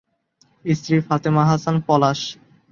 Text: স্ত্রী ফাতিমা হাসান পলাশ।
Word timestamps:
স্ত্রী 0.65 0.95
ফাতিমা 1.07 1.43
হাসান 1.49 1.75
পলাশ। 1.87 2.19